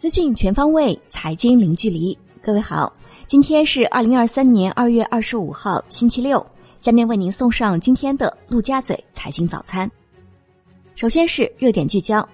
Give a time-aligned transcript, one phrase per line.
[0.00, 2.16] 资讯全方位，财经零距离。
[2.40, 2.90] 各位好，
[3.26, 6.44] 今天是二零二三年二月二十五号，星期六。
[6.78, 9.90] 下面为您送上今天的陆家嘴财经早餐。
[10.94, 12.26] 首先是热点聚焦：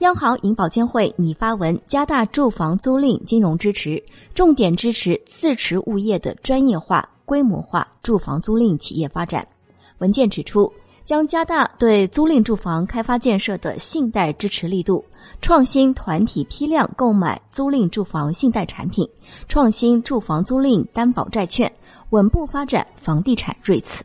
[0.00, 4.04] 央行银保监会拟发文加大住房租赁金融支持，
[4.34, 9.42] 重点支持自持物业的专业化、规模化住房租赁企业发展。
[10.00, 10.70] 文件指出。
[11.10, 15.04] 将加大对租赁住房开发建设的信贷支持力度，
[15.42, 19.04] 创新团体批量购买租赁住房信贷产品，
[19.48, 21.68] 创新住房租赁担保债券，
[22.10, 24.02] 稳步发展房地产 REITs。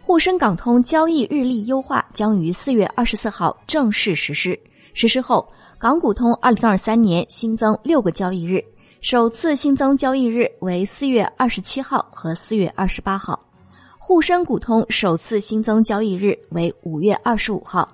[0.00, 4.58] 沪深港通交易日历优化将于四月二十四号正式实施。
[4.94, 5.46] 实施后，
[5.78, 8.64] 港股通二零二三年新增六个交易日，
[9.02, 13.38] 首次新增交易日为四月二十七号和四月二十八号。
[14.08, 17.86] 沪深股通首次新增交易日为五月二十五号。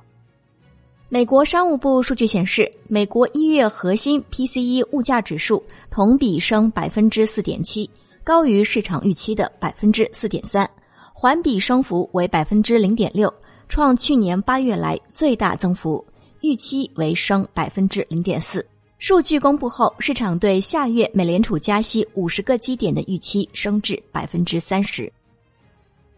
[1.09, 7.91] 美国商务部数据显示，美国一月核心 PCE 物价指数同比升百分之四点七，
[8.23, 10.71] 高于市场预期的百分之四点三，
[11.13, 13.35] 环比升幅为百分之零点六，
[13.69, 16.07] 创去年八月来最大增幅，
[16.43, 18.65] 预期为升百分之零点四。
[19.01, 25.13] 数据公布后，市场对下月美联储加息五十个基点的预期升至百分之三十。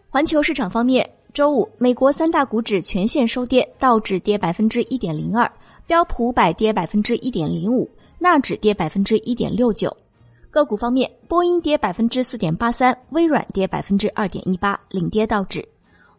[0.09, 5.51] 环球市场方面，周五美国三大股指全线收跌，道指跌百分之一点零二，
[5.87, 9.95] 标普五百跌百分之一点零五，纳指跌百分之一点六九。
[10.49, 15.67] 个股方面，波音跌百分之四点八三，微软跌百分之二点一八，领跌道指。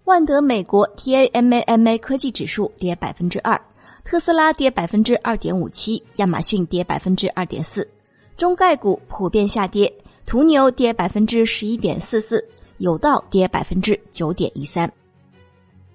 [0.04, 3.60] 万德美国 TAMAMA 科技指数跌百分之二，
[4.04, 7.88] 特斯拉跌百分之二点五七，亚马逊跌百分之二点四。
[8.36, 9.92] 中概股普遍下跌，
[10.26, 12.46] 途牛跌百分之十一点四四。
[12.78, 14.92] 有道跌百分之九点一三。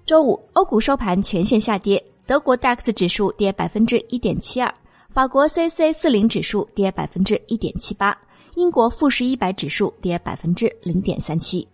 [0.05, 4.73] 周五，欧股收盘全线下跌，德国 DAX 指数跌百分之一点七二，
[5.09, 8.17] 法国 c c 四零指数跌百分之一点七八，
[8.55, 11.65] 英国富时一百指数跌百分之零点三七。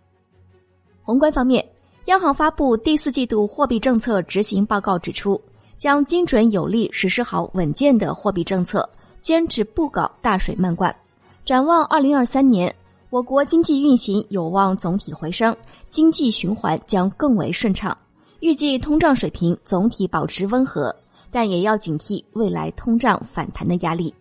[1.01, 1.67] 宏观方面，
[2.05, 5.41] 央行发布第四季度货币政策执行报告，指出
[5.77, 8.87] 将精准有力实施好稳健的货币政策，
[9.21, 10.95] 坚持不搞大水漫灌。
[11.43, 12.73] 展望二零二三年。
[13.11, 15.55] 我国经济运行有望总体回升，
[15.89, 17.95] 经济循环将更为顺畅。
[18.39, 20.95] 预计通胀水平总体保持温和，
[21.31, 24.13] 但也要警惕未来通胀反弹的压力。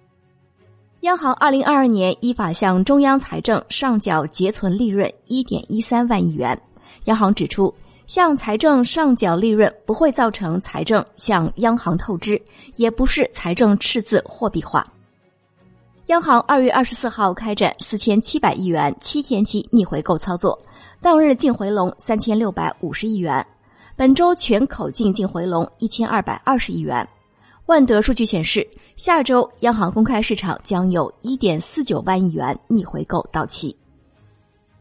[1.00, 6.58] 央行二零二二年依法向中央财政上缴结存利润一点一三万亿元。
[7.04, 7.72] 央行指出，
[8.06, 12.40] 向财政上缴利润不会造成财政向央行透支，
[12.76, 14.82] 也不是财政赤字货币化。
[16.08, 20.58] 央行二月二十四号开展四千七百亿元七天期逆回购操作，
[21.02, 23.46] 当日净回笼三千六百五十亿元，
[23.94, 27.06] 本周全口径净回笼一千二百二十亿元。
[27.66, 28.66] 万德数据显示，
[28.96, 33.76] 下周央行公开市场将有一点四九万亿元逆回购到期。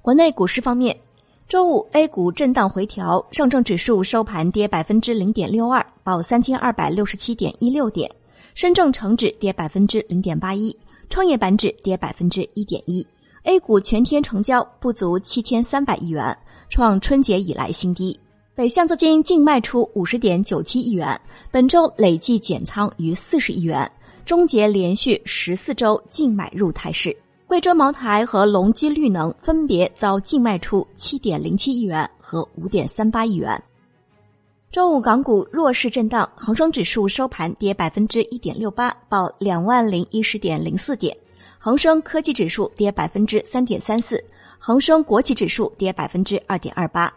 [0.01, 0.97] 国内股市方面，
[1.45, 8.09] 周五 A 股震荡回调，上证指数收盘跌百分之零点六二，报三千二百六十七点一六点；
[8.55, 10.73] 深证成指跌百分之零点八一。
[11.09, 13.05] 创业板指跌百分之一点一
[13.43, 16.37] ，A 股全天成交不足七千三百亿元，
[16.69, 18.19] 创春节以来新低。
[18.53, 21.19] 北向资金净卖出五十点九七亿元，
[21.51, 23.89] 本周累计减仓逾四十亿元，
[24.25, 27.15] 终结连续十四周净买入态势。
[27.45, 33.63] 贵州茅台和隆基绿能分别遭净卖出七点零七亿元和五点三八亿元。
[34.69, 41.15] 周五港股弱势震荡，恒生指数收盘跌百分之一点六八，报两万零一十点零四点；
[41.57, 44.23] 恒生科技指数跌百分之三点三四，
[44.59, 47.11] 恒生国企指数跌百分之二点二八。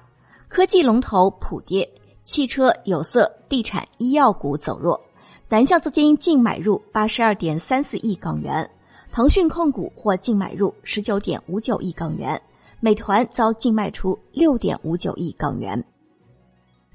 [0.49, 1.87] 科技龙头普跌，
[2.23, 4.99] 汽车、有色、地产、医药股走弱。
[5.49, 8.71] 南向资金净买入八十二点三四亿港元，
[9.11, 12.41] 腾讯控股或净买入十九点五九亿港元，
[12.79, 15.85] 美团遭净卖出六点五九亿港元。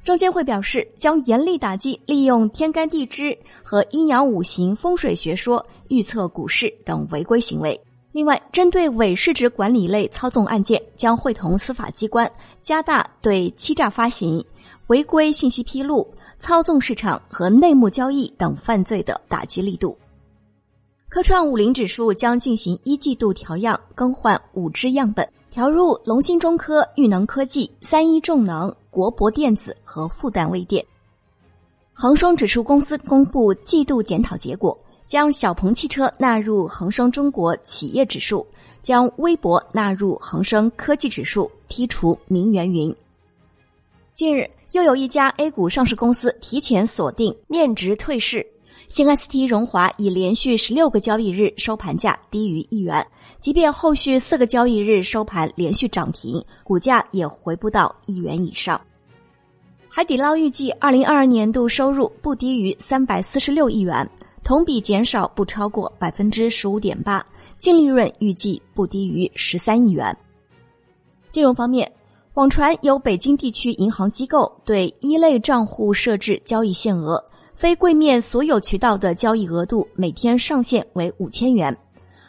[0.05, 7.81] 证监会表示，将严厉打击利用天干地支和阴阳五行风水学说预测股市等违规行为。
[8.11, 12.31] 另外，针对伪市值管理类操纵案件，将会同司法机关
[12.61, 14.45] 加大对欺诈发行、
[14.87, 16.07] 违规信息披露、
[16.39, 19.97] 操纵市场和内幕交易等犯罪的打击力度。
[21.09, 28.75] 科创五零指数将进行一季度调样，更换五只样本，调入龙芯中科、裕能科技、三一重能。
[28.89, 30.85] 国博电子和复旦微电，
[31.93, 38.45] 恒生指数公司公布季度检讨结果，将小鹏汽车纳入恒生中国企业指数，
[38.81, 42.93] 将微博纳入恒生科技指数，剔除明源云。
[44.13, 48.45] 近日，又有一家 A 股上市公司提前锁定面值退市，
[48.87, 53.05] 新 ST 荣华已连续十六个交易日收盘价低于一元，
[53.41, 58.79] 即便后续四个交易日收盘连续涨停，股价也回不到一元以上。
[59.89, 64.07] 海底捞预计二零二二年度收入不低于三百四十六亿元，
[64.43, 67.25] 同比减少不超过百分之十五点八，
[67.57, 70.15] 净利润预计不低于十三亿元。
[71.29, 71.91] 金融方面。
[72.35, 77.23] 网传有北京地区银行机构对一类账户设置交易限额，
[77.55, 81.75] 非柜面所有渠道的交易额度每天上限为五千元。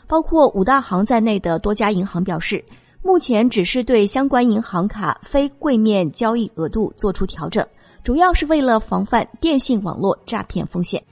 [0.07, 2.65] 包括五大行在内的多家银行表示，
[3.03, 7.67] 目前只是对相关银行卡非柜面交易额度做出调整，
[8.05, 11.03] 主要是为了防范电信网络诈骗风险。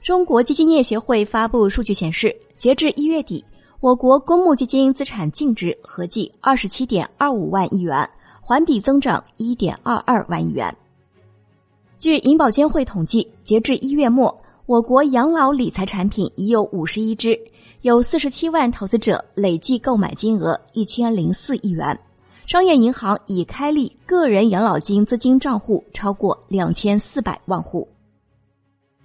[0.00, 3.44] 中国基金业协会发布数据显示，截至一月底。
[3.80, 8.08] 我国公募基金资产净值合计二十七点二五万亿元，
[8.40, 10.72] 环比增长一点二二万亿元。
[11.98, 14.32] 据银保监会统计，截至一月末，
[14.66, 17.36] 我国养老理财产品已有五十一只，
[17.80, 21.98] 有四十七万投资者累计购买金额一千零四亿元。
[22.46, 27.86] 商业银行已开立个人养老金资金账户超过两千四百万户。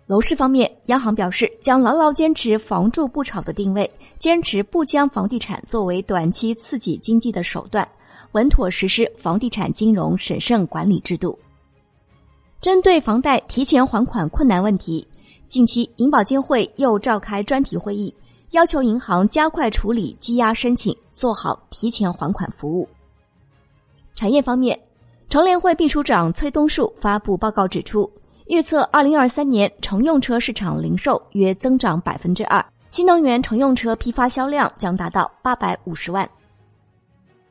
[0.06, 7.90] 楼市方面，央行表示将牢牢坚持“房住不炒”的定位，坚持不将房地产作为短期刺激经济的手段，
[8.34, 11.36] 稳妥实施房地产金融审慎管理制度。
[12.64, 15.06] 针对房贷提前还款困难问题，
[15.50, 18.16] 近期银保监会又召开专题会议，
[18.52, 22.88] 要求银行加快处理积压申请，做好提前还款服务。
[24.16, 24.80] 产业方面，
[25.28, 28.10] 乘联会秘书长崔东树发布报告指出。
[28.48, 36.30] 预测二零二三年乘用车市场零售约增长百分之二，新能源乘用车批发销量将达到八百五十万。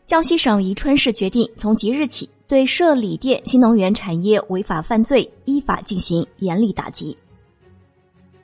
[0.06, 7.16] 江西省宜春市决定从即日起对涉锂电新能源产业违法犯罪依法进行严厉打击。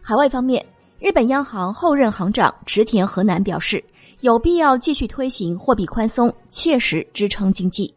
[0.01, 0.65] 海外方面，
[0.99, 3.85] 日本央行后任行长池田河南表示，
[4.21, 7.95] 有必要继续推行货币宽松，切实支撑经济。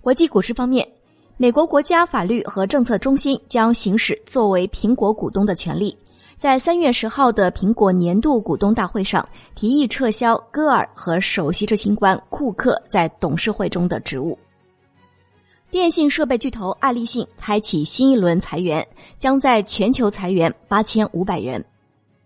[0.00, 0.88] 国际股市方面。
[1.36, 5.98] 美国国家法律和政策中心将行使作为苹果股东的权利，
[6.38, 14.38] 在三月十号的苹果年度股东大会上提议撤销戈尔和首席执行官库克在董事会中的职务。
[15.76, 18.84] 电信设备巨头爱立信开启新一轮裁员，
[19.18, 21.62] 将在全球裁员八千五百人。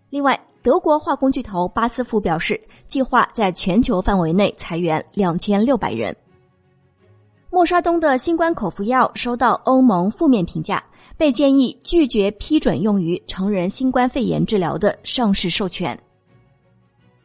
[0.09, 2.57] 另外，德国化工巨头巴斯夫表示，
[2.87, 6.15] 计划在全球范围内裁员两千六百人。
[7.49, 10.81] 默沙东的新冠口服药收到欧盟负面评价，
[11.17, 15.99] 被建议拒绝批准用于成人新冠肺炎治疗的上市授权。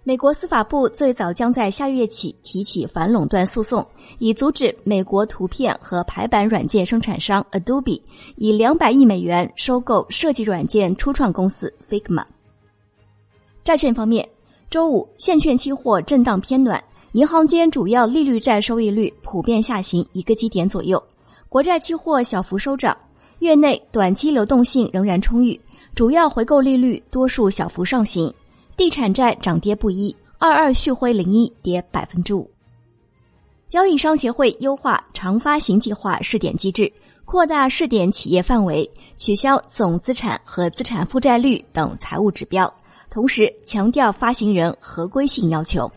[0.08, 3.84] 美国司法部最早将在下月起提起反垄断诉讼，
[4.20, 8.00] 以阻止美国图片和排版软件生产商 Adobe
[8.36, 12.24] 以两百亿美元收购设计软件初创公司 Figma。
[13.64, 14.24] 债券方面，
[14.70, 16.80] 周五现券期货震荡偏暖。
[17.14, 21.02] 银行间主要利率债收益率普遍下行一个基点左右，
[21.48, 22.96] 国债期货小幅收涨。
[23.40, 25.60] 月内短期流动性仍然充裕，
[25.96, 28.32] 主要回购利率多数小幅上行。
[28.76, 32.50] 地产债涨跌不一，二二旭辉零一跌百分之五。
[33.68, 36.92] 交易商协会优化长发行计划试点机制，
[37.24, 42.72] 扩大试点企业范围，取消总资产和资产负债率等财务指标，
[43.08, 45.90] 同时强调发行人合规性要求。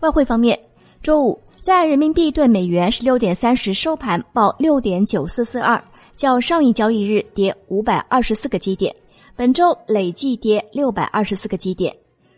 [0.00, 0.58] 外汇方面，
[1.02, 5.82] 周五在人民币兑美元十六点三十收盘报六点九四四二，
[6.16, 8.94] 较上一交易日跌五百二十四个基点，
[9.40, 11.90] 本周累计跌六百二十四个基点。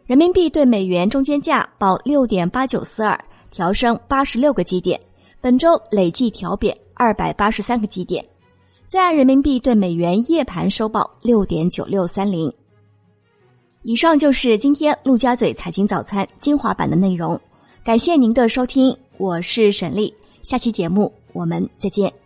[0.07, 3.19] 人民币兑美元中间价报六点八九四二，
[3.51, 5.01] 调升八十六个基点，
[5.41, 8.25] 本周累计调贬二百八十三个基点。
[8.87, 12.49] 在岸人民币兑美元夜盘收报六点九六三零。
[13.83, 17.37] 以上就是今天陆家嘴财经早餐精华版的内容。
[17.83, 22.22] 感谢您的收听，我是沈丽，下期节目我们再见。